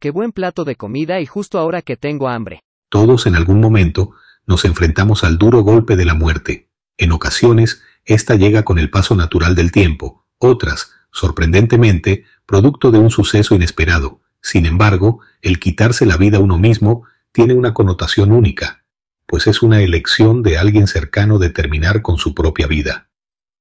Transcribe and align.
Qué 0.00 0.10
buen 0.10 0.30
plato 0.30 0.64
de 0.64 0.76
comida 0.76 1.20
y 1.20 1.26
justo 1.26 1.58
ahora 1.58 1.82
que 1.82 1.96
tengo 1.96 2.28
hambre. 2.28 2.62
Todos 2.88 3.26
en 3.26 3.34
algún 3.34 3.60
momento 3.60 4.12
nos 4.46 4.64
enfrentamos 4.64 5.24
al 5.24 5.38
duro 5.38 5.62
golpe 5.62 5.96
de 5.96 6.04
la 6.04 6.14
muerte. 6.14 6.70
En 6.98 7.10
ocasiones, 7.10 7.82
esta 8.04 8.36
llega 8.36 8.62
con 8.62 8.78
el 8.78 8.90
paso 8.90 9.16
natural 9.16 9.56
del 9.56 9.72
tiempo, 9.72 10.24
otras, 10.38 10.92
sorprendentemente, 11.10 12.24
producto 12.46 12.92
de 12.92 12.98
un 12.98 13.10
suceso 13.10 13.56
inesperado. 13.56 14.20
Sin 14.40 14.66
embargo, 14.66 15.18
el 15.42 15.58
quitarse 15.58 16.06
la 16.06 16.16
vida 16.16 16.38
a 16.38 16.40
uno 16.40 16.58
mismo 16.58 17.02
tiene 17.32 17.54
una 17.54 17.74
connotación 17.74 18.30
única, 18.30 18.84
pues 19.26 19.48
es 19.48 19.62
una 19.62 19.82
elección 19.82 20.44
de 20.44 20.58
alguien 20.58 20.86
cercano 20.86 21.40
de 21.40 21.50
terminar 21.50 22.02
con 22.02 22.18
su 22.18 22.36
propia 22.36 22.68
vida. 22.68 23.10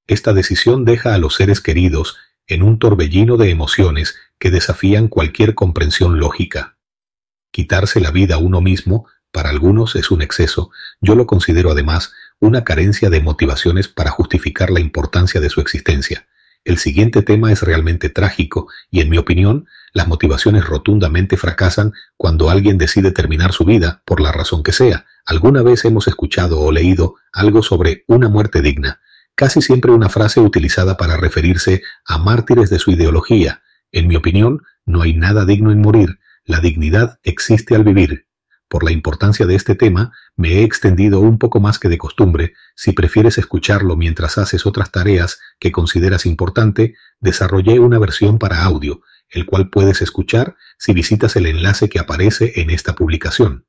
Esta 0.06 0.34
decisión 0.34 0.86
deja 0.86 1.16
a 1.16 1.18
los 1.18 1.34
seres 1.34 1.62
queridos 1.62 2.16
en 2.48 2.64
un 2.64 2.80
torbellino 2.80 3.38
de 3.38 3.50
emociones 3.50 4.16
que 4.40 4.52
desafían 4.52 5.08
cualquier 5.08 5.54
comprensión 5.54 6.20
lógica. 6.20 6.78
Quitarse 7.52 8.00
la 8.00 8.12
vida 8.12 8.36
a 8.36 8.40
uno 8.40 8.62
mismo, 8.62 9.08
para 9.32 9.50
algunos 9.50 9.96
es 9.96 10.10
un 10.10 10.22
exceso, 10.22 10.72
yo 11.02 11.16
lo 11.16 11.28
considero 11.28 11.72
además 11.72 12.14
una 12.40 12.64
carencia 12.64 13.10
de 13.10 13.22
motivaciones 13.22 13.88
para 13.88 14.12
justificar 14.12 14.70
la 14.70 14.80
importancia 14.80 15.42
de 15.42 15.50
su 15.50 15.60
existencia. 15.60 16.28
El 16.64 16.78
siguiente 16.78 17.22
tema 17.22 17.52
es 17.52 17.62
realmente 17.62 18.10
trágico 18.10 18.68
y, 18.92 19.00
en 19.00 19.10
mi 19.10 19.18
opinión, 19.18 19.68
las 19.94 20.08
motivaciones 20.08 20.66
rotundamente 20.66 21.38
fracasan 21.38 21.94
cuando 22.18 22.50
alguien 22.50 22.78
decide 22.78 23.12
terminar 23.12 23.54
su 23.54 23.64
vida, 23.64 24.02
por 24.06 24.20
la 24.20 24.32
razón 24.32 24.64
que 24.64 24.74
sea. 24.74 25.06
Alguna 25.26 25.62
vez 25.62 25.86
hemos 25.86 26.08
escuchado 26.08 26.60
o 26.60 26.72
leído 26.72 27.16
algo 27.32 27.64
sobre 27.64 28.04
una 28.08 28.28
muerte 28.28 28.62
digna, 28.62 29.02
casi 29.38 29.62
siempre 29.62 29.92
una 29.92 30.10
frase 30.10 30.40
utilizada 30.40 30.98
para 30.98 31.16
referirse 31.16 31.84
a 32.06 32.18
mártires 32.18 32.72
de 32.72 32.80
su 32.80 32.90
ideología. 32.92 33.62
En 33.92 34.08
mi 34.08 34.16
opinión, 34.16 34.64
no 34.84 35.04
hay 35.04 35.14
nada 35.14 35.46
digno 35.46 35.72
en 35.72 35.80
morir, 35.80 36.20
la 36.44 36.60
dignidad 36.60 37.20
existe 37.24 37.76
al 37.76 37.84
vivir. 37.84 38.26
Por 38.68 38.84
la 38.84 38.92
importancia 38.92 39.46
de 39.46 39.54
este 39.54 39.76
tema, 39.76 40.12
me 40.36 40.54
he 40.54 40.64
extendido 40.64 41.20
un 41.20 41.38
poco 41.38 41.60
más 41.60 41.78
que 41.78 41.88
de 41.88 42.00
costumbre. 42.00 42.54
Si 42.76 42.94
prefieres 42.94 43.38
escucharlo 43.38 43.96
mientras 43.96 44.40
haces 44.40 44.66
otras 44.66 44.92
tareas 44.92 45.40
que 45.60 45.72
consideras 45.72 46.26
importante, 46.26 46.96
desarrollé 47.20 47.80
una 47.80 48.00
versión 48.00 48.40
para 48.40 48.64
audio, 48.64 49.02
el 49.30 49.46
cual 49.46 49.70
puedes 49.70 50.02
escuchar 50.02 50.56
si 50.80 50.94
visitas 50.94 51.36
el 51.36 51.46
enlace 51.46 51.90
que 51.90 52.00
aparece 52.00 52.60
en 52.60 52.72
esta 52.72 52.96
publicación. 52.96 53.68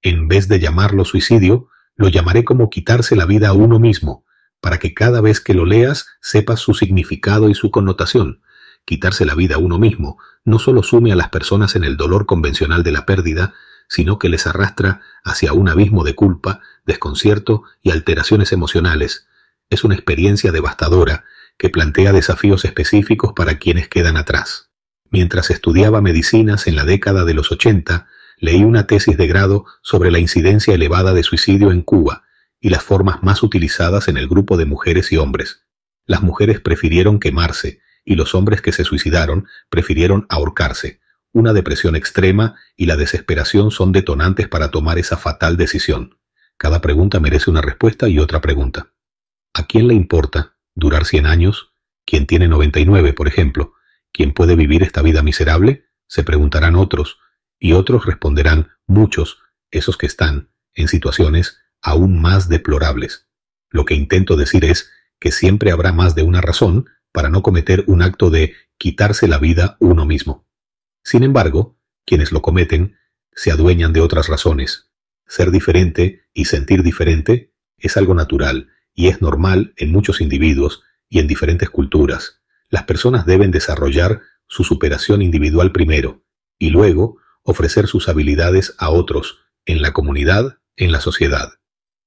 En 0.00 0.28
vez 0.28 0.48
de 0.48 0.60
llamarlo 0.60 1.04
suicidio, 1.04 1.68
lo 1.94 2.08
llamaré 2.08 2.42
como 2.42 2.70
quitarse 2.70 3.16
la 3.16 3.26
vida 3.26 3.48
a 3.48 3.52
uno 3.52 3.78
mismo, 3.78 4.24
para 4.64 4.78
que 4.78 4.94
cada 4.94 5.20
vez 5.20 5.42
que 5.42 5.52
lo 5.52 5.66
leas 5.66 6.06
sepas 6.22 6.58
su 6.58 6.72
significado 6.72 7.50
y 7.50 7.54
su 7.54 7.70
connotación. 7.70 8.40
Quitarse 8.86 9.26
la 9.26 9.34
vida 9.34 9.56
a 9.56 9.58
uno 9.58 9.78
mismo 9.78 10.16
no 10.42 10.58
solo 10.58 10.82
sume 10.82 11.12
a 11.12 11.16
las 11.16 11.28
personas 11.28 11.76
en 11.76 11.84
el 11.84 11.98
dolor 11.98 12.24
convencional 12.24 12.82
de 12.82 12.90
la 12.90 13.04
pérdida, 13.04 13.52
sino 13.90 14.18
que 14.18 14.30
les 14.30 14.46
arrastra 14.46 15.02
hacia 15.22 15.52
un 15.52 15.68
abismo 15.68 16.02
de 16.02 16.14
culpa, 16.14 16.60
desconcierto 16.86 17.64
y 17.82 17.90
alteraciones 17.90 18.52
emocionales. 18.52 19.26
Es 19.68 19.84
una 19.84 19.96
experiencia 19.96 20.50
devastadora 20.50 21.24
que 21.58 21.68
plantea 21.68 22.14
desafíos 22.14 22.64
específicos 22.64 23.34
para 23.36 23.58
quienes 23.58 23.88
quedan 23.88 24.16
atrás. 24.16 24.70
Mientras 25.10 25.50
estudiaba 25.50 26.00
medicinas 26.00 26.66
en 26.68 26.76
la 26.76 26.86
década 26.86 27.26
de 27.26 27.34
los 27.34 27.52
80, 27.52 28.06
leí 28.38 28.64
una 28.64 28.86
tesis 28.86 29.18
de 29.18 29.26
grado 29.26 29.66
sobre 29.82 30.10
la 30.10 30.20
incidencia 30.20 30.72
elevada 30.72 31.12
de 31.12 31.22
suicidio 31.22 31.70
en 31.70 31.82
Cuba 31.82 32.23
y 32.64 32.70
las 32.70 32.82
formas 32.82 33.22
más 33.22 33.42
utilizadas 33.42 34.08
en 34.08 34.16
el 34.16 34.26
grupo 34.26 34.56
de 34.56 34.64
mujeres 34.64 35.12
y 35.12 35.18
hombres. 35.18 35.66
Las 36.06 36.22
mujeres 36.22 36.60
prefirieron 36.60 37.20
quemarse 37.20 37.82
y 38.06 38.14
los 38.14 38.34
hombres 38.34 38.62
que 38.62 38.72
se 38.72 38.84
suicidaron 38.84 39.46
prefirieron 39.68 40.24
ahorcarse, 40.30 40.98
una 41.30 41.52
depresión 41.52 41.94
extrema 41.94 42.54
y 42.74 42.86
la 42.86 42.96
desesperación 42.96 43.70
son 43.70 43.92
detonantes 43.92 44.48
para 44.48 44.70
tomar 44.70 44.98
esa 44.98 45.18
fatal 45.18 45.58
decisión. 45.58 46.16
Cada 46.56 46.80
pregunta 46.80 47.20
merece 47.20 47.50
una 47.50 47.60
respuesta 47.60 48.08
y 48.08 48.18
otra 48.18 48.40
pregunta. 48.40 48.94
¿A 49.52 49.66
quién 49.66 49.86
le 49.86 49.92
importa 49.92 50.56
durar 50.74 51.04
100 51.04 51.26
años? 51.26 51.74
¿Quién 52.06 52.26
tiene 52.26 52.48
99, 52.48 53.12
por 53.12 53.28
ejemplo? 53.28 53.74
¿Quién 54.10 54.32
puede 54.32 54.56
vivir 54.56 54.82
esta 54.82 55.02
vida 55.02 55.22
miserable? 55.22 55.84
Se 56.06 56.24
preguntarán 56.24 56.76
otros, 56.76 57.18
y 57.58 57.74
otros 57.74 58.06
responderán 58.06 58.70
muchos, 58.86 59.36
esos 59.70 59.98
que 59.98 60.06
están 60.06 60.48
en 60.72 60.88
situaciones 60.88 61.58
aún 61.84 62.20
más 62.20 62.48
deplorables. 62.48 63.28
Lo 63.70 63.84
que 63.84 63.94
intento 63.94 64.36
decir 64.36 64.64
es 64.64 64.90
que 65.20 65.30
siempre 65.30 65.70
habrá 65.70 65.92
más 65.92 66.14
de 66.14 66.22
una 66.22 66.40
razón 66.40 66.86
para 67.12 67.28
no 67.28 67.42
cometer 67.42 67.84
un 67.86 68.02
acto 68.02 68.30
de 68.30 68.54
quitarse 68.78 69.28
la 69.28 69.38
vida 69.38 69.76
uno 69.78 70.04
mismo. 70.06 70.48
Sin 71.04 71.22
embargo, 71.22 71.78
quienes 72.04 72.32
lo 72.32 72.42
cometen 72.42 72.96
se 73.32 73.50
adueñan 73.50 73.92
de 73.92 74.00
otras 74.00 74.28
razones. 74.28 74.90
Ser 75.26 75.50
diferente 75.50 76.22
y 76.32 76.46
sentir 76.46 76.82
diferente 76.82 77.52
es 77.78 77.96
algo 77.96 78.14
natural 78.14 78.70
y 78.94 79.08
es 79.08 79.20
normal 79.20 79.74
en 79.76 79.92
muchos 79.92 80.20
individuos 80.20 80.82
y 81.08 81.18
en 81.18 81.26
diferentes 81.26 81.68
culturas. 81.68 82.40
Las 82.70 82.84
personas 82.84 83.26
deben 83.26 83.50
desarrollar 83.50 84.22
su 84.46 84.64
superación 84.64 85.20
individual 85.22 85.72
primero 85.72 86.24
y 86.58 86.70
luego 86.70 87.18
ofrecer 87.42 87.88
sus 87.88 88.08
habilidades 88.08 88.74
a 88.78 88.90
otros, 88.90 89.40
en 89.66 89.82
la 89.82 89.92
comunidad, 89.92 90.58
en 90.76 90.92
la 90.92 91.00
sociedad. 91.00 91.54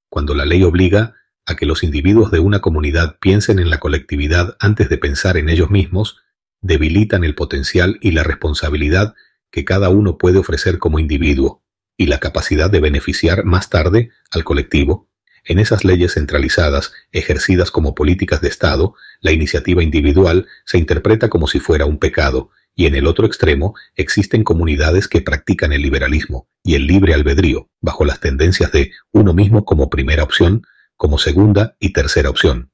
Cuando 0.08 0.34
la 0.34 0.44
ley 0.44 0.62
obliga 0.62 1.14
a 1.46 1.56
que 1.56 1.66
los 1.66 1.82
individuos 1.82 2.30
de 2.30 2.40
una 2.40 2.60
comunidad 2.60 3.18
piensen 3.20 3.58
en 3.58 3.70
la 3.70 3.78
colectividad 3.78 4.56
antes 4.60 4.88
de 4.88 4.98
pensar 4.98 5.36
en 5.36 5.48
ellos 5.48 5.70
mismos, 5.70 6.18
debilitan 6.60 7.24
el 7.24 7.34
potencial 7.34 7.98
y 8.00 8.10
la 8.10 8.22
responsabilidad 8.22 9.14
que 9.50 9.64
cada 9.64 9.88
uno 9.88 10.18
puede 10.18 10.38
ofrecer 10.38 10.78
como 10.78 10.98
individuo 10.98 11.62
y 11.96 12.06
la 12.06 12.18
capacidad 12.18 12.70
de 12.70 12.80
beneficiar 12.80 13.44
más 13.44 13.70
tarde 13.70 14.10
al 14.30 14.44
colectivo. 14.44 15.08
En 15.44 15.58
esas 15.58 15.84
leyes 15.84 16.14
centralizadas, 16.14 16.92
ejercidas 17.12 17.70
como 17.70 17.94
políticas 17.94 18.40
de 18.40 18.48
Estado, 18.48 18.94
la 19.20 19.32
iniciativa 19.32 19.82
individual 19.82 20.46
se 20.66 20.78
interpreta 20.78 21.28
como 21.28 21.46
si 21.46 21.60
fuera 21.60 21.86
un 21.86 21.98
pecado, 21.98 22.50
y 22.78 22.86
en 22.86 22.94
el 22.94 23.08
otro 23.08 23.26
extremo 23.26 23.74
existen 23.96 24.44
comunidades 24.44 25.08
que 25.08 25.20
practican 25.20 25.72
el 25.72 25.82
liberalismo 25.82 26.48
y 26.62 26.76
el 26.76 26.86
libre 26.86 27.12
albedrío, 27.12 27.68
bajo 27.80 28.04
las 28.04 28.20
tendencias 28.20 28.70
de 28.70 28.92
uno 29.10 29.34
mismo 29.34 29.64
como 29.64 29.90
primera 29.90 30.22
opción, 30.22 30.62
como 30.96 31.18
segunda 31.18 31.76
y 31.80 31.92
tercera 31.92 32.30
opción. 32.30 32.70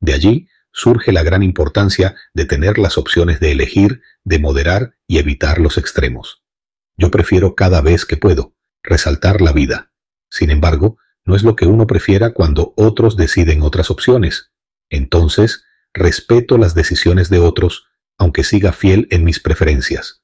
De 0.00 0.14
allí 0.14 0.48
surge 0.72 1.12
la 1.12 1.22
gran 1.22 1.42
importancia 1.42 2.16
de 2.32 2.46
tener 2.46 2.78
las 2.78 2.96
opciones 2.96 3.40
de 3.40 3.52
elegir, 3.52 4.00
de 4.24 4.38
moderar 4.38 4.94
y 5.06 5.18
evitar 5.18 5.58
los 5.58 5.76
extremos. 5.76 6.42
Yo 6.96 7.10
prefiero 7.10 7.54
cada 7.54 7.82
vez 7.82 8.06
que 8.06 8.16
puedo 8.16 8.54
resaltar 8.82 9.42
la 9.42 9.52
vida. 9.52 9.92
Sin 10.30 10.50
embargo, 10.50 10.96
no 11.26 11.36
es 11.36 11.42
lo 11.42 11.56
que 11.56 11.66
uno 11.66 11.86
prefiera 11.86 12.30
cuando 12.30 12.72
otros 12.74 13.18
deciden 13.18 13.60
otras 13.60 13.90
opciones. 13.90 14.50
Entonces, 14.88 15.64
respeto 15.92 16.56
las 16.56 16.74
decisiones 16.74 17.28
de 17.28 17.38
otros, 17.38 17.91
aunque 18.18 18.44
siga 18.44 18.72
fiel 18.72 19.08
en 19.10 19.24
mis 19.24 19.40
preferencias. 19.40 20.22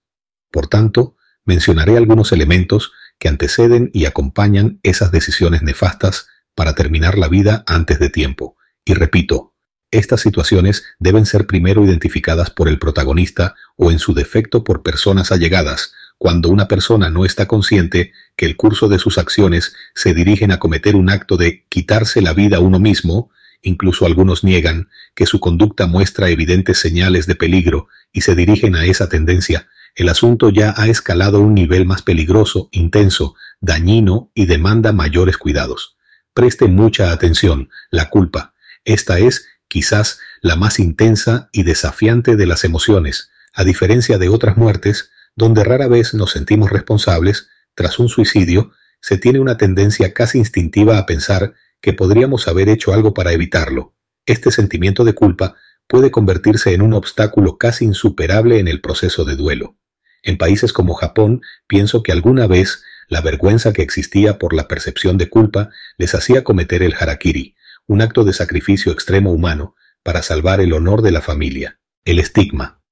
Por 0.51 0.69
tanto, 0.69 1.17
mencionaré 1.45 1.97
algunos 1.97 2.33
elementos 2.33 2.93
que 3.19 3.29
anteceden 3.29 3.91
y 3.93 4.05
acompañan 4.05 4.81
esas 4.83 5.11
decisiones 5.11 5.63
nefastas 5.63 6.29
para 6.55 6.75
terminar 6.75 7.19
la 7.19 7.29
vida 7.29 7.65
antes 7.67 7.99
de 7.99 8.11
tiempo. 8.11 8.57
Y 8.85 8.95
repito, 8.95 9.55
estas 9.91 10.21
situaciones 10.21 10.85
deben 10.99 11.25
ser 11.25 11.47
primero 11.47 11.85
identificadas 11.85 12.51
por 12.51 12.69
el 12.69 12.79
protagonista 12.79 13.55
o 13.77 13.91
en 13.91 13.99
su 13.99 14.13
defecto 14.13 14.63
por 14.63 14.83
personas 14.83 15.33
allegadas, 15.33 15.93
cuando 16.19 16.51
una 16.51 16.69
persona 16.69 17.09
no 17.09 17.25
está 17.25 17.47
consciente 17.47 18.13
que 18.37 18.45
el 18.45 18.57
curso 18.57 18.89
de 18.89 18.99
sus 18.99 19.17
acciones 19.17 19.75
se 19.95 20.13
dirigen 20.13 20.51
a 20.51 20.59
cometer 20.59 20.95
un 20.97 21.09
acto 21.09 21.37
de 21.37 21.65
quitarse 21.69 22.21
la 22.21 22.35
vida 22.35 22.59
a 22.59 22.61
uno 22.61 22.79
mismo, 22.79 23.31
incluso 23.63 24.07
algunos 24.07 24.45
niegan 24.45 24.89
que 25.15 25.27
su 25.27 25.41
conducta 25.41 25.87
muestra 25.87 26.31
evidentes 26.31 26.79
señales 26.79 27.27
de 27.27 27.35
peligro 27.35 27.89
y 28.13 28.23
se 28.23 28.35
dirigen 28.35 28.77
a 28.77 28.85
esa 28.85 29.09
tendencia, 29.09 29.69
el 29.95 30.09
asunto 30.09 30.51
ya 30.51 30.75
ha 30.77 30.87
escalado 30.87 31.39
a 31.39 31.41
un 31.41 31.55
nivel 31.55 31.85
más 31.85 32.03
peligroso, 32.03 32.69
intenso, 32.71 33.35
dañino 33.61 34.31
y 34.35 34.47
demanda 34.47 34.93
mayores 34.93 35.39
cuidados. 35.39 35.97
Preste 36.35 36.67
mucha 36.69 37.11
atención, 37.11 37.69
la 37.91 38.09
culpa. 38.11 38.55
Esta 38.85 39.19
es 39.19 39.47
quizás 39.67 40.21
la 40.41 40.57
más 40.57 40.79
intensa 40.79 41.49
y 41.53 41.65
desafiante 41.65 42.37
de 42.37 42.47
las 42.47 42.65
emociones, 42.65 43.31
a 43.55 43.65
diferencia 43.65 44.19
de 44.19 44.29
otras 44.29 44.57
muertes, 44.57 45.11
donde 45.35 45.65
rara 45.65 45.89
vez 45.89 46.15
nos 46.15 46.31
sentimos 46.31 46.71
responsables, 46.71 47.49
tras 47.75 47.99
un 47.99 48.09
suicidio, 48.09 48.73
se 49.01 49.19
tiene 49.19 49.41
una 49.41 49.57
tendencia 49.57 50.13
casi 50.13 50.39
instintiva 50.39 50.99
a 50.99 51.07
pensar 51.07 51.55
que 51.81 51.93
podríamos 51.93 52.49
haber 52.49 52.69
hecho 52.69 52.93
algo 52.93 53.15
para 53.15 53.33
evitarlo. 53.33 53.95
Este 54.27 54.51
sentimiento 54.51 55.05
de 55.05 55.15
culpa 55.15 55.57
puede 55.87 56.11
convertirse 56.11 56.75
en 56.75 56.83
un 56.83 56.93
obstáculo 56.93 57.57
casi 57.57 57.85
insuperable 57.85 58.59
en 58.59 58.69
el 58.69 58.81
proceso 58.81 59.25
de 59.25 59.37
duelo. 59.37 59.77
En 60.23 60.37
países 60.37 60.73
como 60.73 60.95
Japón, 60.95 61.43
pienso 61.67 62.03
que 62.03 62.13
alguna 62.13 62.47
vez 62.47 62.83
la 63.09 63.23
vergüenza 63.23 63.73
que 63.73 63.83
existía 63.83 64.39
por 64.39 64.53
la 64.53 64.69
percepción 64.69 65.17
de 65.17 65.31
culpa 65.31 65.71
les 65.97 66.15
hacía 66.15 66.45
cometer 66.45 66.83
el 66.83 66.95
harakiri, 66.95 67.57
un 67.87 68.03
acto 68.03 68.25
de 68.25 68.35
sacrificio 68.35 68.93
extremo 68.93 69.33
humano 69.33 69.75
para 70.03 70.23
salvar 70.23 70.61
el 70.61 70.75
honor 70.75 71.01
de 71.01 71.13
la 71.13 71.23
familia, 71.23 71.81
el 72.05 72.19
estigma. 72.19 72.83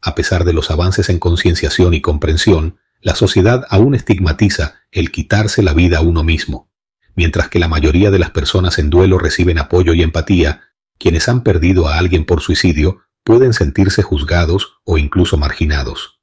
A 0.00 0.14
pesar 0.14 0.44
de 0.44 0.54
los 0.54 0.70
avances 0.70 1.10
en 1.10 1.18
concienciación 1.18 1.92
y 1.92 2.00
comprensión, 2.00 2.78
la 3.00 3.14
sociedad 3.14 3.66
aún 3.68 3.94
estigmatiza 3.94 4.80
el 4.90 5.12
quitarse 5.12 5.62
la 5.62 5.74
vida 5.74 5.98
a 5.98 6.02
uno 6.02 6.24
mismo. 6.24 6.71
Mientras 7.14 7.48
que 7.48 7.58
la 7.58 7.68
mayoría 7.68 8.10
de 8.10 8.18
las 8.18 8.30
personas 8.30 8.78
en 8.78 8.90
duelo 8.90 9.18
reciben 9.18 9.58
apoyo 9.58 9.94
y 9.94 10.02
empatía, 10.02 10.62
quienes 10.98 11.28
han 11.28 11.42
perdido 11.42 11.88
a 11.88 11.98
alguien 11.98 12.24
por 12.24 12.40
suicidio 12.40 13.02
pueden 13.24 13.52
sentirse 13.52 14.02
juzgados 14.02 14.80
o 14.84 14.98
incluso 14.98 15.36
marginados. 15.36 16.20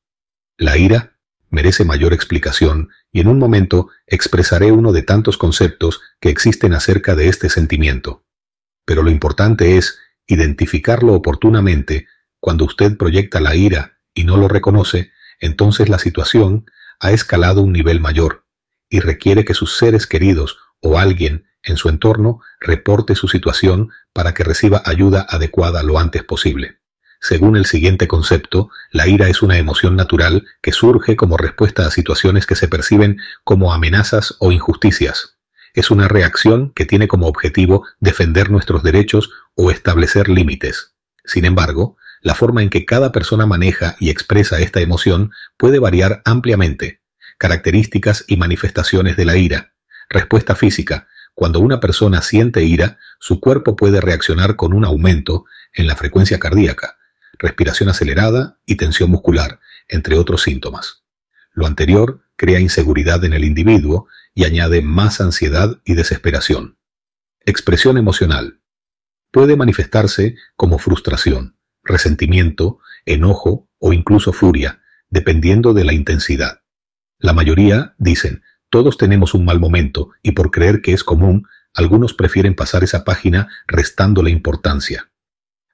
La 0.57 0.77
ira 0.77 1.17
merece 1.49 1.85
mayor 1.85 2.13
explicación 2.13 2.89
y 3.11 3.21
en 3.21 3.27
un 3.27 3.39
momento 3.39 3.89
expresaré 4.07 4.71
uno 4.71 4.91
de 4.91 5.03
tantos 5.03 5.37
conceptos 5.37 6.01
que 6.19 6.29
existen 6.29 6.73
acerca 6.73 7.15
de 7.15 7.27
este 7.27 7.49
sentimiento. 7.49 8.25
Pero 8.85 9.03
lo 9.03 9.09
importante 9.09 9.77
es 9.77 9.99
identificarlo 10.27 11.13
oportunamente 11.13 12.07
cuando 12.39 12.65
usted 12.65 12.97
proyecta 12.97 13.39
la 13.39 13.55
ira 13.55 13.99
y 14.13 14.23
no 14.23 14.37
lo 14.37 14.47
reconoce, 14.47 15.11
entonces 15.39 15.89
la 15.89 15.99
situación 15.99 16.65
ha 16.99 17.11
escalado 17.11 17.61
un 17.61 17.73
nivel 17.73 17.99
mayor 17.99 18.45
y 18.89 18.99
requiere 18.99 19.45
que 19.45 19.53
sus 19.53 19.77
seres 19.77 20.07
queridos 20.07 20.57
o 20.81 20.97
alguien 20.97 21.45
en 21.63 21.77
su 21.77 21.89
entorno 21.89 22.41
reporte 22.59 23.15
su 23.15 23.27
situación 23.27 23.91
para 24.13 24.33
que 24.33 24.43
reciba 24.43 24.81
ayuda 24.85 25.25
adecuada 25.29 25.83
lo 25.83 25.99
antes 25.99 26.23
posible. 26.23 26.79
Según 27.21 27.57
el 27.57 27.65
siguiente 27.65 28.07
concepto, 28.07 28.69
la 28.91 29.07
ira 29.07 29.27
es 29.27 29.41
una 29.41 29.57
emoción 29.57 29.95
natural 29.95 30.47
que 30.61 30.71
surge 30.71 31.17
como 31.17 31.35
respuesta 31.35 31.85
a 31.85 31.91
situaciones 31.91 32.45
que 32.45 32.55
se 32.55 32.69
perciben 32.69 33.17
como 33.43 33.73
amenazas 33.73 34.35
o 34.39 34.53
injusticias. 34.53 35.37
Es 35.73 35.91
una 35.91 36.07
reacción 36.07 36.71
que 36.73 36.85
tiene 36.85 37.07
como 37.07 37.27
objetivo 37.27 37.85
defender 37.99 38.49
nuestros 38.49 38.83
derechos 38.83 39.31
o 39.55 39.69
establecer 39.69 40.29
límites. 40.29 40.95
Sin 41.25 41.45
embargo, 41.45 41.97
la 42.21 42.35
forma 42.35 42.63
en 42.63 42.69
que 42.69 42.85
cada 42.85 43.11
persona 43.11 43.45
maneja 43.45 43.95
y 43.99 44.09
expresa 44.09 44.59
esta 44.59 44.79
emoción 44.79 45.31
puede 45.57 45.79
variar 45.79 46.21
ampliamente. 46.25 47.01
Características 47.37 48.25
y 48.27 48.37
manifestaciones 48.37 49.15
de 49.17 49.25
la 49.25 49.37
ira. 49.37 49.73
Respuesta 50.09 50.55
física. 50.55 51.07
Cuando 51.35 51.59
una 51.59 51.79
persona 51.79 52.21
siente 52.21 52.63
ira, 52.63 52.97
su 53.19 53.39
cuerpo 53.39 53.75
puede 53.75 54.01
reaccionar 54.01 54.55
con 54.55 54.73
un 54.73 54.83
aumento 54.83 55.45
en 55.73 55.87
la 55.87 55.95
frecuencia 55.95 56.39
cardíaca, 56.39 56.97
respiración 57.37 57.89
acelerada 57.89 58.59
y 58.65 58.75
tensión 58.75 59.11
muscular, 59.11 59.59
entre 59.87 60.17
otros 60.17 60.41
síntomas. 60.41 61.03
Lo 61.53 61.67
anterior 61.67 62.23
crea 62.35 62.59
inseguridad 62.59 63.23
en 63.23 63.33
el 63.33 63.43
individuo 63.43 64.07
y 64.33 64.45
añade 64.45 64.81
más 64.81 65.21
ansiedad 65.21 65.79
y 65.85 65.93
desesperación. 65.93 66.77
Expresión 67.45 67.97
emocional. 67.97 68.61
Puede 69.31 69.55
manifestarse 69.55 70.35
como 70.55 70.79
frustración, 70.79 71.55
resentimiento, 71.83 72.79
enojo 73.05 73.69
o 73.77 73.93
incluso 73.93 74.33
furia, 74.33 74.81
dependiendo 75.09 75.73
de 75.73 75.83
la 75.83 75.93
intensidad. 75.93 76.61
La 77.19 77.33
mayoría 77.33 77.95
dicen, 77.97 78.43
todos 78.69 78.97
tenemos 78.97 79.33
un 79.33 79.45
mal 79.45 79.59
momento 79.59 80.11
y 80.21 80.31
por 80.31 80.51
creer 80.51 80.81
que 80.81 80.93
es 80.93 81.03
común, 81.03 81.47
algunos 81.73 82.13
prefieren 82.13 82.55
pasar 82.55 82.83
esa 82.83 83.03
página 83.03 83.47
restándole 83.67 84.31
importancia. 84.31 85.09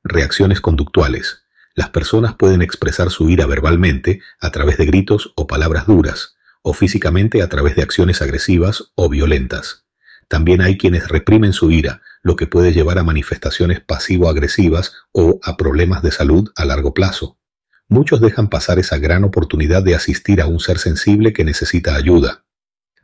Reacciones 0.04 0.62
conductuales. 0.62 1.44
Las 1.74 1.90
personas 1.90 2.36
pueden 2.36 2.62
expresar 2.62 3.10
su 3.10 3.30
ira 3.30 3.46
verbalmente 3.48 4.22
a 4.40 4.50
través 4.52 4.78
de 4.78 4.86
gritos 4.86 5.34
o 5.36 5.46
palabras 5.46 5.88
duras, 5.88 6.36
o 6.62 6.74
físicamente 6.74 7.42
a 7.42 7.50
través 7.50 7.76
de 7.76 7.82
acciones 7.82 8.22
agresivas 8.22 8.92
o 8.96 9.10
violentas. 9.10 9.86
También 10.28 10.62
hay 10.62 10.78
quienes 10.78 11.10
reprimen 11.10 11.54
su 11.54 11.72
ira, 11.72 12.02
lo 12.24 12.36
que 12.36 12.48
puede 12.48 12.72
llevar 12.72 12.98
a 12.98 13.04
manifestaciones 13.04 13.82
pasivo-agresivas 13.82 14.94
o 15.12 15.40
a 15.44 15.58
problemas 15.58 16.02
de 16.02 16.12
salud 16.12 16.50
a 16.56 16.66
largo 16.66 16.94
plazo. 16.94 17.38
Muchos 17.88 18.22
dejan 18.22 18.50
pasar 18.50 18.80
esa 18.80 18.98
gran 18.98 19.24
oportunidad 19.24 19.84
de 19.84 19.96
asistir 19.96 20.42
a 20.42 20.48
un 20.48 20.60
ser 20.60 20.80
sensible 20.80 21.34
que 21.34 21.44
necesita 21.44 21.96
ayuda. 21.96 22.45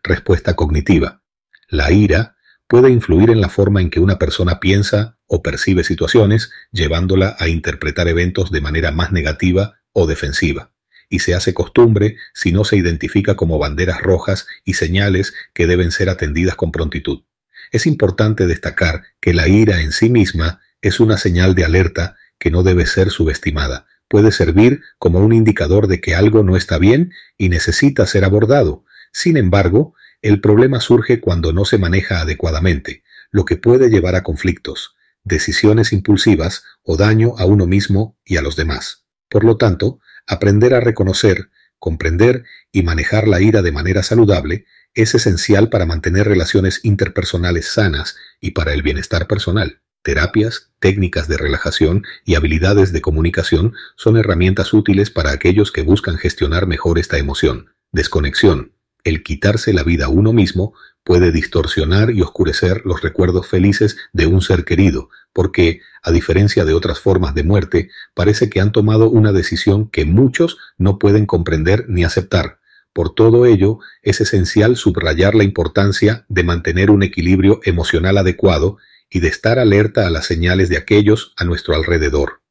Respuesta 0.03 0.55
cognitiva. 0.55 1.21
La 1.69 1.91
ira 1.91 2.35
puede 2.67 2.89
influir 2.89 3.29
en 3.29 3.39
la 3.39 3.49
forma 3.49 3.81
en 3.81 3.91
que 3.91 3.99
una 3.99 4.17
persona 4.17 4.59
piensa 4.59 5.17
o 5.27 5.43
percibe 5.43 5.83
situaciones, 5.83 6.51
llevándola 6.71 7.35
a 7.39 7.47
interpretar 7.47 8.07
eventos 8.07 8.49
de 8.49 8.61
manera 8.61 8.91
más 8.91 9.11
negativa 9.11 9.79
o 9.93 10.07
defensiva, 10.07 10.71
y 11.07 11.19
se 11.19 11.35
hace 11.35 11.53
costumbre 11.53 12.17
si 12.33 12.51
no 12.51 12.63
se 12.63 12.77
identifica 12.77 13.35
como 13.35 13.59
banderas 13.59 14.01
rojas 14.01 14.47
y 14.65 14.73
señales 14.73 15.35
que 15.53 15.67
deben 15.67 15.91
ser 15.91 16.09
atendidas 16.09 16.55
con 16.55 16.71
prontitud. 16.71 17.23
Es 17.71 17.85
importante 17.85 18.47
destacar 18.47 19.03
que 19.19 19.33
la 19.33 19.47
ira 19.47 19.81
en 19.81 19.91
sí 19.91 20.09
misma 20.09 20.61
es 20.81 20.99
una 20.99 21.17
señal 21.17 21.53
de 21.53 21.65
alerta 21.65 22.15
que 22.39 22.49
no 22.49 22.63
debe 22.63 22.87
ser 22.87 23.11
subestimada. 23.11 23.85
Puede 24.07 24.31
servir 24.31 24.81
como 24.97 25.19
un 25.19 25.31
indicador 25.31 25.87
de 25.87 26.01
que 26.01 26.15
algo 26.15 26.43
no 26.43 26.57
está 26.57 26.79
bien 26.79 27.13
y 27.37 27.49
necesita 27.49 28.07
ser 28.07 28.25
abordado. 28.25 28.83
Sin 29.11 29.37
embargo, 29.37 29.93
el 30.21 30.39
problema 30.41 30.79
surge 30.79 31.19
cuando 31.19 31.53
no 31.53 31.65
se 31.65 31.77
maneja 31.77 32.21
adecuadamente, 32.21 33.03
lo 33.31 33.45
que 33.45 33.57
puede 33.57 33.89
llevar 33.89 34.15
a 34.15 34.23
conflictos, 34.23 34.95
decisiones 35.23 35.93
impulsivas 35.93 36.63
o 36.83 36.97
daño 36.97 37.33
a 37.37 37.45
uno 37.45 37.65
mismo 37.65 38.17
y 38.25 38.37
a 38.37 38.41
los 38.41 38.55
demás. 38.55 39.05
Por 39.29 39.43
lo 39.43 39.57
tanto, 39.57 39.99
aprender 40.27 40.73
a 40.73 40.79
reconocer, 40.79 41.49
comprender 41.79 42.43
y 42.71 42.83
manejar 42.83 43.27
la 43.27 43.41
ira 43.41 43.61
de 43.61 43.71
manera 43.71 44.03
saludable 44.03 44.65
es 44.93 45.15
esencial 45.15 45.69
para 45.69 45.85
mantener 45.85 46.27
relaciones 46.27 46.81
interpersonales 46.83 47.67
sanas 47.67 48.17
y 48.39 48.51
para 48.51 48.73
el 48.73 48.81
bienestar 48.81 49.27
personal. 49.27 49.81
Terapias, 50.03 50.71
técnicas 50.79 51.27
de 51.27 51.37
relajación 51.37 52.03
y 52.25 52.35
habilidades 52.35 52.91
de 52.91 53.01
comunicación 53.01 53.73
son 53.95 54.17
herramientas 54.17 54.73
útiles 54.73 55.11
para 55.11 55.31
aquellos 55.31 55.71
que 55.71 55.83
buscan 55.83 56.17
gestionar 56.17 56.67
mejor 56.67 56.99
esta 56.99 57.17
emoción. 57.17 57.73
Desconexión, 57.91 58.73
el 59.03 59.23
quitarse 59.23 59.73
la 59.73 59.83
vida 59.83 60.05
a 60.05 60.09
uno 60.09 60.33
mismo 60.33 60.73
puede 61.03 61.31
distorsionar 61.31 62.11
y 62.11 62.21
oscurecer 62.21 62.83
los 62.85 63.01
recuerdos 63.01 63.47
felices 63.47 63.97
de 64.13 64.27
un 64.27 64.41
ser 64.41 64.65
querido, 64.65 65.09
porque, 65.33 65.81
a 66.03 66.11
diferencia 66.11 66.65
de 66.65 66.73
otras 66.73 66.99
formas 66.99 67.33
de 67.33 67.43
muerte, 67.43 67.89
parece 68.13 68.49
que 68.49 68.59
han 68.59 68.71
tomado 68.71 69.09
una 69.09 69.31
decisión 69.31 69.89
que 69.89 70.05
muchos 70.05 70.57
no 70.77 70.99
pueden 70.99 71.25
comprender 71.25 71.85
ni 71.87 72.03
aceptar. 72.03 72.59
Por 72.93 73.15
todo 73.15 73.45
ello, 73.45 73.79
es 74.01 74.21
esencial 74.21 74.75
subrayar 74.75 75.33
la 75.33 75.43
importancia 75.43 76.25
de 76.27 76.43
mantener 76.43 76.91
un 76.91 77.03
equilibrio 77.03 77.61
emocional 77.63 78.17
adecuado 78.17 78.77
y 79.09 79.21
de 79.21 79.29
estar 79.29 79.59
alerta 79.59 80.07
a 80.07 80.09
las 80.09 80.25
señales 80.25 80.69
de 80.69 80.77
aquellos 80.77 81.33
a 81.37 81.45
nuestro 81.45 81.73
alrededor. 81.73 82.41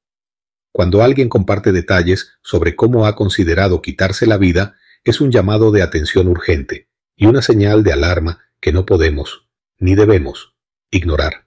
Cuando 0.73 1.03
alguien 1.03 1.29
comparte 1.29 1.73
detalles 1.73 2.32
sobre 2.43 2.76
cómo 2.76 3.06
ha 3.06 3.17
considerado 3.17 3.82
quitarse 3.82 4.26
la 4.26 4.38
vida, 4.38 4.76
es 5.05 5.20
un 5.20 5.31
llamado 5.31 5.70
de 5.72 5.82
atención 5.82 6.29
urgente 6.29 6.89
y 7.17 7.27
una 7.27 7.43
señal 7.43 7.82
de 7.82 7.93
alarma 7.93 8.41
que 8.60 8.72
no 8.72 8.86
podemos, 8.86 9.48
ni 9.79 9.94
debemos, 9.94 10.55
ignorar. 10.91 11.46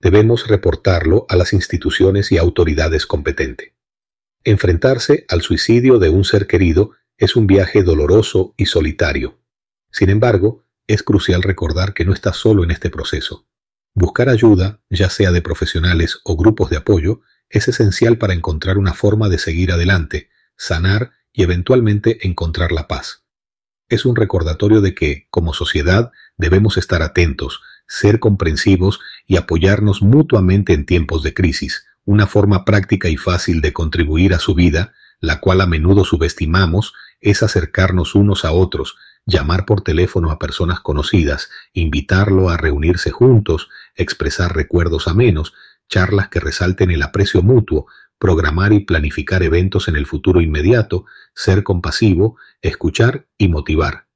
Debemos 0.00 0.46
reportarlo 0.46 1.26
a 1.28 1.36
las 1.36 1.52
instituciones 1.52 2.30
y 2.32 2.38
autoridades 2.38 3.06
competentes. 3.06 3.72
Enfrentarse 4.44 5.26
al 5.28 5.42
suicidio 5.42 5.98
de 5.98 6.08
un 6.08 6.24
ser 6.24 6.46
querido 6.46 6.92
es 7.16 7.36
un 7.36 7.46
viaje 7.46 7.82
doloroso 7.82 8.54
y 8.56 8.66
solitario. 8.66 9.40
Sin 9.90 10.08
embargo, 10.08 10.64
es 10.86 11.02
crucial 11.02 11.42
recordar 11.42 11.92
que 11.92 12.04
no 12.04 12.12
está 12.12 12.32
solo 12.32 12.64
en 12.64 12.70
este 12.70 12.88
proceso. 12.88 13.46
Buscar 13.94 14.28
ayuda, 14.28 14.80
ya 14.88 15.10
sea 15.10 15.32
de 15.32 15.42
profesionales 15.42 16.20
o 16.24 16.36
grupos 16.36 16.70
de 16.70 16.76
apoyo, 16.76 17.20
es 17.50 17.66
esencial 17.66 18.18
para 18.18 18.34
encontrar 18.34 18.78
una 18.78 18.94
forma 18.94 19.28
de 19.28 19.38
seguir 19.38 19.72
adelante, 19.72 20.30
sanar 20.56 21.10
y 21.32 21.42
eventualmente 21.42 22.26
encontrar 22.26 22.72
la 22.72 22.88
paz. 22.88 23.24
Es 23.88 24.04
un 24.04 24.16
recordatorio 24.16 24.80
de 24.80 24.94
que, 24.94 25.26
como 25.30 25.54
sociedad, 25.54 26.12
debemos 26.36 26.76
estar 26.76 27.02
atentos, 27.02 27.60
ser 27.86 28.20
comprensivos 28.20 29.00
y 29.26 29.36
apoyarnos 29.36 30.02
mutuamente 30.02 30.74
en 30.74 30.84
tiempos 30.84 31.22
de 31.22 31.32
crisis, 31.32 31.86
una 32.04 32.26
forma 32.26 32.64
práctica 32.64 33.08
y 33.08 33.16
fácil 33.16 33.60
de 33.60 33.72
contribuir 33.72 34.34
a 34.34 34.38
su 34.38 34.54
vida, 34.54 34.92
la 35.20 35.40
cual 35.40 35.60
a 35.60 35.66
menudo 35.66 36.04
subestimamos, 36.04 36.92
es 37.20 37.42
acercarnos 37.42 38.14
unos 38.14 38.44
a 38.44 38.52
otros, 38.52 38.96
llamar 39.26 39.66
por 39.66 39.82
teléfono 39.82 40.30
a 40.30 40.38
personas 40.38 40.80
conocidas, 40.80 41.50
invitarlo 41.72 42.50
a 42.50 42.56
reunirse 42.56 43.10
juntos, 43.10 43.68
expresar 43.94 44.54
recuerdos 44.54 45.08
amenos, 45.08 45.52
charlas 45.88 46.28
que 46.28 46.40
resalten 46.40 46.90
el 46.90 47.02
aprecio 47.02 47.42
mutuo, 47.42 47.86
programar 48.18 48.72
y 48.72 48.80
planificar 48.80 49.42
eventos 49.42 49.88
en 49.88 49.96
el 49.96 50.06
futuro 50.06 50.40
inmediato, 50.40 51.06
ser 51.34 51.62
compasivo, 51.62 52.36
escuchar 52.62 53.26
y 53.38 53.48
motivar. 53.48 54.06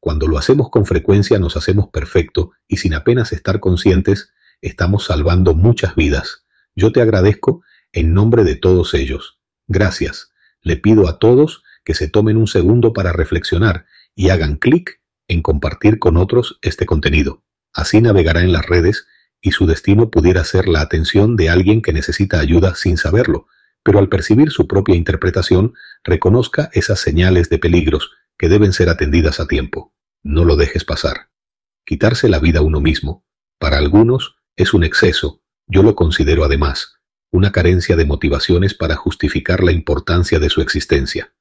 Cuando 0.00 0.26
lo 0.26 0.38
hacemos 0.38 0.70
con 0.70 0.86
frecuencia 0.86 1.38
nos 1.38 1.56
hacemos 1.56 1.88
perfecto 1.88 2.52
y 2.66 2.78
sin 2.78 2.94
apenas 2.94 3.32
estar 3.32 3.60
conscientes, 3.60 4.32
estamos 4.62 5.04
salvando 5.04 5.54
muchas 5.54 5.94
vidas. 5.94 6.44
Yo 6.74 6.92
te 6.92 7.02
agradezco 7.02 7.62
en 7.92 8.14
nombre 8.14 8.44
de 8.44 8.56
todos 8.56 8.94
ellos. 8.94 9.38
Gracias. 9.66 10.32
Le 10.62 10.76
pido 10.76 11.08
a 11.08 11.18
todos 11.18 11.62
que 11.84 11.94
se 11.94 12.08
tomen 12.08 12.36
un 12.36 12.46
segundo 12.46 12.92
para 12.92 13.12
reflexionar 13.12 13.86
y 14.14 14.30
hagan 14.30 14.56
clic 14.56 15.00
en 15.28 15.42
compartir 15.42 15.98
con 15.98 16.16
otros 16.16 16.58
este 16.62 16.86
contenido. 16.86 17.42
Así 17.72 18.00
navegará 18.00 18.40
en 18.40 18.52
las 18.52 18.66
redes 18.66 19.06
y 19.40 19.52
su 19.52 19.66
destino 19.66 20.10
pudiera 20.10 20.44
ser 20.44 20.68
la 20.68 20.80
atención 20.80 21.36
de 21.36 21.48
alguien 21.48 21.82
que 21.82 21.92
necesita 21.92 22.40
ayuda 22.40 22.74
sin 22.74 22.96
saberlo, 22.96 23.46
pero 23.82 23.98
al 23.98 24.08
percibir 24.08 24.50
su 24.50 24.66
propia 24.66 24.94
interpretación, 24.94 25.74
reconozca 26.04 26.70
esas 26.72 27.00
señales 27.00 27.48
de 27.48 27.58
peligros 27.58 28.10
que 28.38 28.48
deben 28.48 28.72
ser 28.72 28.88
atendidas 28.88 29.40
a 29.40 29.46
tiempo. 29.46 29.94
No 30.22 30.44
lo 30.44 30.56
dejes 30.56 30.84
pasar. 30.84 31.30
Quitarse 31.86 32.28
la 32.28 32.38
vida 32.38 32.60
a 32.60 32.62
uno 32.62 32.80
mismo, 32.80 33.24
para 33.58 33.78
algunos, 33.78 34.36
es 34.56 34.74
un 34.74 34.84
exceso, 34.84 35.42
yo 35.66 35.82
lo 35.82 35.94
considero 35.94 36.44
además, 36.44 36.94
una 37.30 37.52
carencia 37.52 37.96
de 37.96 38.04
motivaciones 38.04 38.74
para 38.74 38.96
justificar 38.96 39.62
la 39.62 39.72
importancia 39.72 40.38
de 40.38 40.50
su 40.50 40.60
existencia. 40.60 41.32